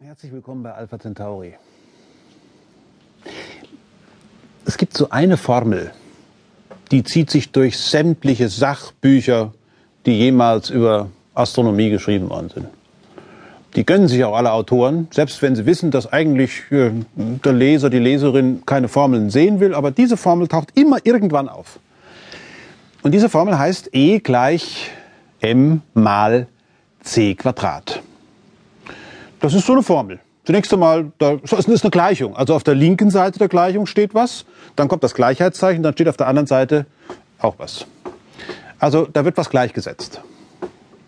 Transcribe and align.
Herzlich 0.00 0.30
willkommen 0.30 0.62
bei 0.62 0.72
Alpha 0.72 0.96
Centauri. 0.96 1.54
Es 4.64 4.78
gibt 4.78 4.96
so 4.96 5.10
eine 5.10 5.36
Formel, 5.36 5.90
die 6.92 7.02
zieht 7.02 7.32
sich 7.32 7.50
durch 7.50 7.76
sämtliche 7.76 8.48
Sachbücher, 8.48 9.52
die 10.06 10.12
jemals 10.12 10.70
über 10.70 11.08
Astronomie 11.34 11.90
geschrieben 11.90 12.30
worden 12.30 12.48
sind. 12.48 12.66
Die 13.74 13.84
gönnen 13.84 14.06
sich 14.06 14.22
auch 14.22 14.36
alle 14.36 14.52
Autoren, 14.52 15.08
selbst 15.10 15.42
wenn 15.42 15.56
sie 15.56 15.66
wissen, 15.66 15.90
dass 15.90 16.12
eigentlich 16.12 16.70
äh, 16.70 16.92
der 17.16 17.52
Leser, 17.52 17.90
die 17.90 17.98
Leserin 17.98 18.62
keine 18.64 18.86
Formeln 18.86 19.30
sehen 19.30 19.58
will, 19.58 19.74
aber 19.74 19.90
diese 19.90 20.16
Formel 20.16 20.46
taucht 20.46 20.78
immer 20.78 20.98
irgendwann 21.02 21.48
auf. 21.48 21.80
Und 23.02 23.10
diese 23.14 23.28
Formel 23.28 23.58
heißt 23.58 23.90
E 23.92 24.20
gleich 24.20 24.92
m 25.40 25.82
mal 25.92 26.46
c 27.02 27.34
Quadrat. 27.34 27.97
Das 29.40 29.54
ist 29.54 29.66
so 29.66 29.72
eine 29.72 29.82
Formel. 29.82 30.20
Zunächst 30.44 30.72
einmal, 30.72 31.12
das 31.18 31.52
ist 31.52 31.84
eine 31.84 31.90
Gleichung. 31.90 32.34
Also 32.34 32.54
auf 32.54 32.64
der 32.64 32.74
linken 32.74 33.10
Seite 33.10 33.38
der 33.38 33.48
Gleichung 33.48 33.86
steht 33.86 34.14
was, 34.14 34.46
dann 34.76 34.88
kommt 34.88 35.04
das 35.04 35.14
Gleichheitszeichen, 35.14 35.82
dann 35.82 35.92
steht 35.92 36.08
auf 36.08 36.16
der 36.16 36.26
anderen 36.26 36.46
Seite 36.46 36.86
auch 37.38 37.56
was. 37.58 37.86
Also 38.78 39.06
da 39.12 39.24
wird 39.24 39.36
was 39.36 39.50
gleichgesetzt. 39.50 40.20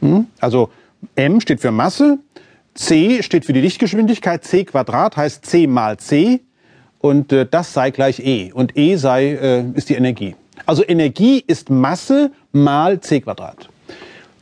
Hm? 0.00 0.26
Also 0.38 0.70
m 1.16 1.40
steht 1.40 1.60
für 1.60 1.70
Masse, 1.70 2.18
c 2.74 3.22
steht 3.22 3.44
für 3.44 3.52
die 3.52 3.60
Lichtgeschwindigkeit, 3.60 4.44
c 4.44 4.64
Quadrat 4.64 5.16
heißt 5.16 5.46
c 5.46 5.66
mal 5.66 5.96
c 5.96 6.40
und 6.98 7.32
äh, 7.32 7.46
das 7.46 7.72
sei 7.72 7.90
gleich 7.90 8.20
e 8.20 8.52
und 8.52 8.76
e 8.76 8.96
sei 8.96 9.32
äh, 9.32 9.64
ist 9.74 9.88
die 9.88 9.94
Energie. 9.94 10.36
Also 10.66 10.84
Energie 10.86 11.42
ist 11.46 11.70
Masse 11.70 12.32
mal 12.52 13.00
c 13.00 13.20
Quadrat. 13.20 13.68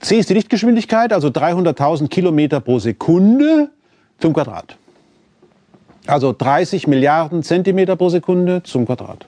C 0.00 0.18
ist 0.18 0.30
die 0.30 0.34
Lichtgeschwindigkeit, 0.34 1.12
also 1.12 1.28
300.000 1.28 2.08
Kilometer 2.08 2.60
pro 2.60 2.78
Sekunde 2.78 3.70
zum 4.18 4.32
Quadrat. 4.32 4.76
Also 6.06 6.34
30 6.36 6.86
Milliarden 6.86 7.42
Zentimeter 7.42 7.96
pro 7.96 8.08
Sekunde 8.08 8.62
zum 8.62 8.86
Quadrat. 8.86 9.26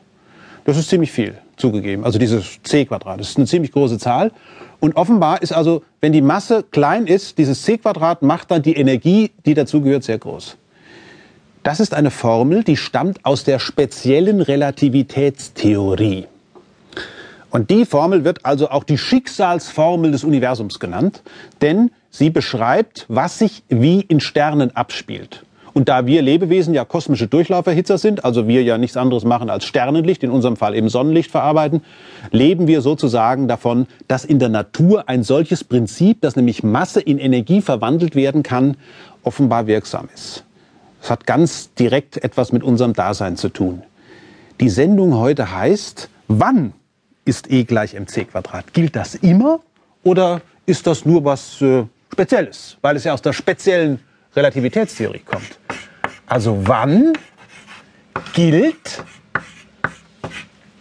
Das 0.65 0.77
ist 0.77 0.89
ziemlich 0.89 1.13
viel 1.13 1.37
zugegeben. 1.57 2.05
Also 2.05 2.19
dieses 2.19 2.63
c 2.63 2.85
Quadrat, 2.87 3.21
das 3.21 3.31
ist 3.31 3.37
eine 3.37 3.47
ziemlich 3.47 3.73
große 3.73 3.99
Zahl. 3.99 4.33
Und 4.81 4.97
offenbar 4.97 5.43
ist 5.43 5.53
also, 5.53 5.83
wenn 6.01 6.13
die 6.13 6.23
Masse 6.23 6.65
klein 6.71 7.07
ist, 7.07 7.39
dieses 7.39 7.63
c 7.63 7.79
Quadrat 7.79 8.23
macht 8.23 8.51
dann 8.51 8.63
die 8.63 8.75
Energie, 8.75 9.31
die 9.45 9.55
dazugehört, 9.55 10.05
sehr 10.05 10.19
groß. 10.19 10.57
Das 11.63 11.79
ist 11.79 11.95
eine 11.95 12.11
Formel, 12.11 12.65
die 12.65 12.77
stammt 12.77 13.25
aus 13.25 13.45
der 13.45 13.59
speziellen 13.59 14.41
Relativitätstheorie. 14.41 16.27
Und 17.53 17.69
die 17.69 17.85
Formel 17.85 18.25
wird 18.25 18.47
also 18.47 18.71
auch 18.71 18.83
die 18.83 18.97
Schicksalsformel 18.97 20.11
des 20.11 20.25
Universums 20.25 20.81
genannt, 20.81 21.23
denn 21.61 21.91
sie 22.09 22.31
beschreibt, 22.31 23.05
was 23.09 23.39
sich 23.39 23.63
wie 23.69 24.01
in 24.01 24.21
Sternen 24.21 24.75
abspielt. 24.75 25.45
Und 25.75 25.91
da 25.91 26.07
wir 26.07 26.23
Lebewesen 26.23 26.73
ja 26.73 26.87
kosmische 26.87 27.27
Durchlauferhitzer 27.27 27.99
sind, 27.99 28.25
also 28.25 28.49
wir 28.49 28.63
ja 28.63 28.79
nichts 28.79 28.97
anderes 28.97 29.25
machen 29.25 29.51
als 29.51 29.67
Sternenlicht, 29.67 30.23
in 30.23 30.31
unserem 30.31 30.57
Fall 30.57 30.75
eben 30.75 30.89
Sonnenlicht 30.89 31.31
verarbeiten, 31.31 31.83
leben 32.31 32.69
wir 32.69 32.81
sozusagen 32.81 33.49
davon, 33.49 33.87
dass 34.09 34.25
in 34.25 34.39
der 34.39 34.49
Natur 34.49 35.11
ein 35.11 35.23
solches 35.23 35.63
Prinzip, 35.63 36.23
dass 36.23 36.37
nämlich 36.37 36.63
Masse 36.63 37.03
in 37.03 37.19
Energie 37.19 37.61
verwandelt 37.61 38.17
werden 38.17 38.43
kann, 38.43 38.79
offenbar 39.25 39.67
wirksam 39.67 40.09
ist. 40.15 40.45
Das 41.03 41.11
hat 41.11 41.27
ganz 41.27 41.75
direkt 41.75 42.23
etwas 42.25 42.53
mit 42.53 42.63
unserem 42.63 42.95
Dasein 42.95 43.37
zu 43.37 43.51
tun. 43.51 43.83
Die 44.61 44.71
Sendung 44.71 45.17
heute 45.17 45.55
heißt, 45.55 46.09
wann 46.29 46.73
ist 47.25 47.51
E 47.51 47.65
gleich 47.65 47.95
mc 47.95 48.25
Quadrat? 48.25 48.73
Gilt 48.73 48.97
das 48.97 49.15
immer 49.17 49.61
oder 50.03 50.41
ist 50.67 50.87
das 50.87 51.05
nur 51.05 51.25
was 51.25 51.61
äh, 51.63 51.85
Spezielles, 52.13 52.77
weil 52.83 52.97
es 52.97 53.05
ja 53.05 53.15
aus 53.15 53.23
der 53.23 53.33
speziellen 53.33 54.01
Relativitätstheorie 54.35 55.21
kommt? 55.21 55.59
Also 56.27 56.59
wann 56.67 57.13
gilt, 58.35 59.03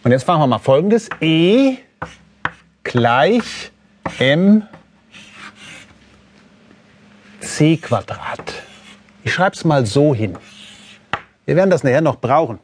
und 0.04 0.12
jetzt 0.12 0.28
machen 0.28 0.42
wir 0.42 0.48
mal 0.48 0.60
Folgendes, 0.60 1.10
E 1.20 1.78
gleich 2.84 3.72
m 4.20 4.64
c 7.40 7.78
Quadrat. 7.78 8.54
Ich 9.24 9.34
schreibe 9.34 9.56
es 9.56 9.64
mal 9.64 9.86
so 9.86 10.16
hin. 10.16 10.38
Wir 11.46 11.56
werden 11.56 11.70
das 11.70 11.84
nachher 11.84 12.02
noch 12.02 12.18
brauchen. 12.18 12.60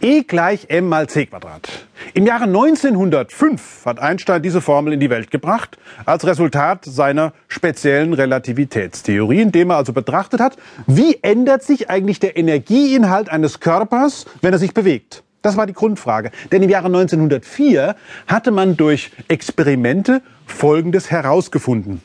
E 0.00 0.22
gleich 0.22 0.66
m 0.68 0.88
mal 0.88 1.08
c 1.08 1.26
Quadrat. 1.26 1.68
Im 2.14 2.24
Jahre 2.24 2.44
1905 2.44 3.84
hat 3.84 3.98
Einstein 3.98 4.40
diese 4.40 4.60
Formel 4.60 4.92
in 4.92 5.00
die 5.00 5.10
Welt 5.10 5.32
gebracht, 5.32 5.76
als 6.04 6.24
Resultat 6.24 6.84
seiner 6.84 7.32
speziellen 7.48 8.12
Relativitätstheorie, 8.12 9.40
indem 9.40 9.70
er 9.70 9.76
also 9.76 9.92
betrachtet 9.92 10.38
hat, 10.38 10.56
wie 10.86 11.18
ändert 11.22 11.64
sich 11.64 11.90
eigentlich 11.90 12.20
der 12.20 12.36
Energieinhalt 12.36 13.28
eines 13.28 13.58
Körpers, 13.58 14.26
wenn 14.40 14.52
er 14.52 14.60
sich 14.60 14.72
bewegt. 14.72 15.24
Das 15.42 15.56
war 15.56 15.66
die 15.66 15.72
Grundfrage. 15.72 16.30
Denn 16.52 16.62
im 16.62 16.70
Jahre 16.70 16.86
1904 16.86 17.96
hatte 18.28 18.52
man 18.52 18.76
durch 18.76 19.10
Experimente 19.26 20.22
Folgendes 20.46 21.10
herausgefunden. 21.10 22.02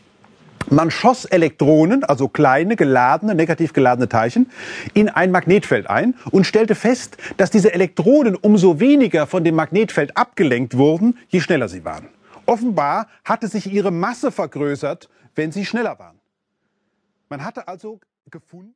Man 0.70 0.92
schoss 0.92 1.26
Elektronen, 1.26 2.04
also 2.04 2.28
kleine 2.28 2.76
geladene, 2.76 3.36
negativ 3.36 3.74
geladene 3.74 4.08
Teilchen, 4.08 4.50
in 4.94 5.10
ein 5.10 5.32
Magnetfeld 5.32 5.90
ein 5.90 6.16
und 6.32 6.46
stellte 6.46 6.76
fest, 6.76 7.18
dass 7.38 7.52
diese 7.52 7.74
Elektronen 7.74 8.36
umso 8.36 8.80
weniger 8.80 9.28
von 9.28 9.44
dem 9.44 9.56
Magnetfeld 9.56 10.16
abgelenkt 10.16 10.78
wurden, 10.78 11.18
je 11.28 11.42
schneller 11.42 11.68
sie 11.68 11.84
waren. 11.84 12.08
Offenbar 12.46 13.08
hatte 13.24 13.48
sich 13.48 13.72
ihre 13.72 13.92
Masse 13.92 14.32
vergrößert, 14.32 15.10
wenn 15.36 15.52
sie 15.52 15.66
schneller 15.66 15.98
waren. 16.00 16.20
Man 17.30 17.44
hatte 17.44 17.68
also 17.68 18.00
gefunden, 18.30 18.72